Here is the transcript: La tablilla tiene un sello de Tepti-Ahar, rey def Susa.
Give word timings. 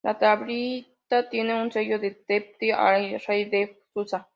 La 0.03 0.17
tablilla 0.17 1.29
tiene 1.29 1.61
un 1.61 1.71
sello 1.71 1.99
de 1.99 2.09
Tepti-Ahar, 2.25 3.21
rey 3.27 3.45
def 3.45 3.77
Susa. 3.93 4.27